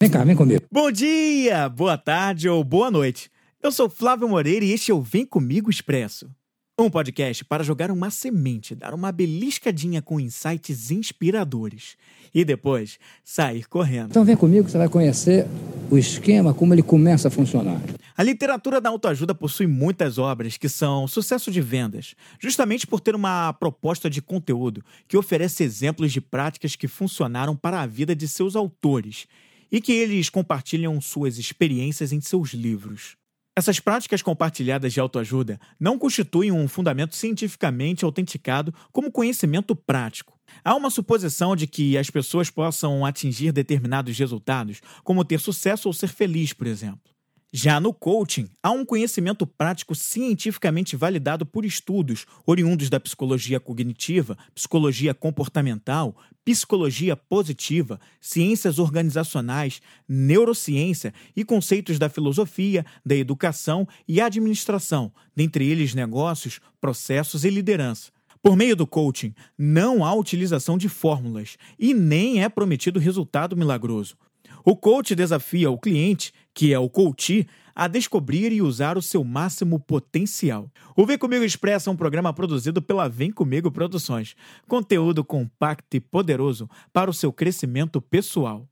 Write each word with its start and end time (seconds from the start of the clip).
Vem 0.00 0.10
cá, 0.10 0.24
vem 0.24 0.34
comigo. 0.34 0.64
Bom 0.70 0.90
dia, 0.90 1.68
boa 1.68 1.96
tarde 1.96 2.48
ou 2.48 2.64
boa 2.64 2.90
noite. 2.90 3.30
Eu 3.62 3.70
sou 3.70 3.88
Flávio 3.88 4.28
Moreira 4.28 4.64
e 4.64 4.72
este 4.72 4.90
é 4.90 4.94
o 4.94 5.00
Vem 5.00 5.24
Comigo 5.24 5.70
Expresso. 5.70 6.28
Um 6.76 6.90
podcast 6.90 7.44
para 7.44 7.62
jogar 7.62 7.92
uma 7.92 8.10
semente, 8.10 8.74
dar 8.74 8.92
uma 8.92 9.12
beliscadinha 9.12 10.02
com 10.02 10.18
insights 10.18 10.90
inspiradores 10.90 11.96
e 12.34 12.44
depois 12.44 12.98
sair 13.22 13.68
correndo. 13.68 14.10
Então 14.10 14.24
vem 14.24 14.36
comigo 14.36 14.64
que 14.64 14.72
você 14.72 14.78
vai 14.78 14.88
conhecer 14.88 15.46
o 15.88 15.96
esquema, 15.96 16.52
como 16.52 16.74
ele 16.74 16.82
começa 16.82 17.28
a 17.28 17.30
funcionar. 17.30 17.80
A 18.16 18.22
literatura 18.24 18.80
da 18.80 18.90
autoajuda 18.90 19.32
possui 19.32 19.68
muitas 19.68 20.18
obras 20.18 20.56
que 20.56 20.68
são 20.68 21.06
sucesso 21.06 21.52
de 21.52 21.60
vendas, 21.60 22.16
justamente 22.40 22.84
por 22.84 22.98
ter 22.98 23.14
uma 23.14 23.52
proposta 23.52 24.10
de 24.10 24.20
conteúdo 24.20 24.84
que 25.06 25.16
oferece 25.16 25.62
exemplos 25.62 26.12
de 26.12 26.20
práticas 26.20 26.74
que 26.74 26.88
funcionaram 26.88 27.54
para 27.54 27.80
a 27.80 27.86
vida 27.86 28.16
de 28.16 28.26
seus 28.26 28.56
autores 28.56 29.28
e 29.74 29.80
que 29.80 29.90
eles 29.90 30.30
compartilham 30.30 31.00
suas 31.00 31.36
experiências 31.36 32.12
em 32.12 32.20
seus 32.20 32.50
livros. 32.50 33.16
Essas 33.56 33.80
práticas 33.80 34.22
compartilhadas 34.22 34.92
de 34.92 35.00
autoajuda 35.00 35.58
não 35.80 35.98
constituem 35.98 36.52
um 36.52 36.68
fundamento 36.68 37.16
cientificamente 37.16 38.04
autenticado 38.04 38.72
como 38.92 39.10
conhecimento 39.10 39.74
prático. 39.74 40.38
Há 40.64 40.76
uma 40.76 40.90
suposição 40.90 41.56
de 41.56 41.66
que 41.66 41.98
as 41.98 42.08
pessoas 42.08 42.50
possam 42.50 43.04
atingir 43.04 43.50
determinados 43.50 44.16
resultados, 44.16 44.80
como 45.02 45.24
ter 45.24 45.40
sucesso 45.40 45.88
ou 45.88 45.92
ser 45.92 46.08
feliz, 46.08 46.52
por 46.52 46.68
exemplo. 46.68 47.13
Já 47.56 47.78
no 47.78 47.94
coaching, 47.94 48.48
há 48.60 48.72
um 48.72 48.84
conhecimento 48.84 49.46
prático 49.46 49.94
cientificamente 49.94 50.96
validado 50.96 51.46
por 51.46 51.64
estudos 51.64 52.26
oriundos 52.44 52.90
da 52.90 52.98
psicologia 52.98 53.60
cognitiva, 53.60 54.36
psicologia 54.52 55.14
comportamental, 55.14 56.16
psicologia 56.44 57.14
positiva, 57.14 58.00
ciências 58.20 58.80
organizacionais, 58.80 59.80
neurociência 60.08 61.14
e 61.36 61.44
conceitos 61.44 61.96
da 61.96 62.08
filosofia, 62.08 62.84
da 63.06 63.14
educação 63.14 63.86
e 64.08 64.20
administração, 64.20 65.12
dentre 65.32 65.64
eles 65.64 65.94
negócios, 65.94 66.60
processos 66.80 67.44
e 67.44 67.50
liderança. 67.50 68.10
Por 68.42 68.56
meio 68.56 68.74
do 68.74 68.84
coaching, 68.84 69.32
não 69.56 70.04
há 70.04 70.12
utilização 70.12 70.76
de 70.76 70.88
fórmulas 70.88 71.56
e 71.78 71.94
nem 71.94 72.42
é 72.42 72.48
prometido 72.48 72.98
resultado 72.98 73.56
milagroso. 73.56 74.16
O 74.66 74.74
coach 74.74 75.14
desafia 75.14 75.70
o 75.70 75.78
cliente, 75.78 76.32
que 76.54 76.72
é 76.72 76.78
o 76.78 76.88
coach, 76.88 77.46
a 77.74 77.86
descobrir 77.86 78.50
e 78.50 78.62
usar 78.62 78.96
o 78.96 79.02
seu 79.02 79.22
máximo 79.22 79.78
potencial. 79.78 80.70
O 80.96 81.04
Vem 81.04 81.18
Comigo 81.18 81.44
Expressa 81.44 81.90
é 81.90 81.92
um 81.92 81.96
programa 81.96 82.32
produzido 82.32 82.80
pela 82.80 83.06
Vem 83.06 83.30
Comigo 83.30 83.70
Produções. 83.70 84.34
Conteúdo 84.66 85.22
compacto 85.22 85.98
e 85.98 86.00
poderoso 86.00 86.66
para 86.94 87.10
o 87.10 87.14
seu 87.14 87.30
crescimento 87.30 88.00
pessoal. 88.00 88.66